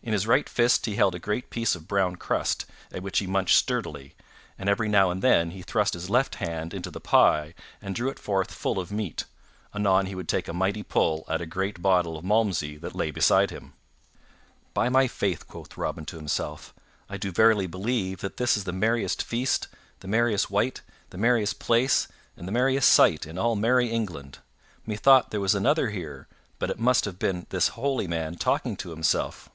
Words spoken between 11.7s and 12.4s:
bottle of